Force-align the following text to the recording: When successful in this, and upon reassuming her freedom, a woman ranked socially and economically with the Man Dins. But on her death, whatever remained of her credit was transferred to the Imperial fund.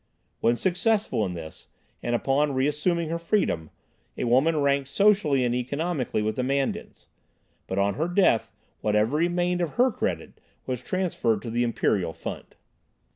When 0.39 0.55
successful 0.55 1.23
in 1.27 1.33
this, 1.33 1.67
and 2.01 2.15
upon 2.15 2.55
reassuming 2.55 3.09
her 3.09 3.19
freedom, 3.19 3.69
a 4.17 4.23
woman 4.23 4.57
ranked 4.57 4.89
socially 4.89 5.43
and 5.45 5.53
economically 5.53 6.23
with 6.23 6.37
the 6.37 6.41
Man 6.43 6.71
Dins. 6.71 7.05
But 7.67 7.77
on 7.77 7.93
her 7.93 8.07
death, 8.07 8.51
whatever 8.79 9.17
remained 9.17 9.61
of 9.61 9.73
her 9.75 9.91
credit 9.91 10.41
was 10.65 10.81
transferred 10.81 11.43
to 11.43 11.51
the 11.51 11.63
Imperial 11.63 12.13
fund. 12.13 12.55